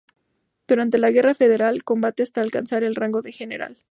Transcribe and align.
Durante 0.67 0.97
la 0.97 1.11
Guerra 1.11 1.35
Federal 1.35 1.83
combate 1.83 2.23
hasta 2.23 2.41
alcanzar 2.41 2.83
el 2.83 2.95
rango 2.95 3.21
de 3.21 3.31
general. 3.31 3.77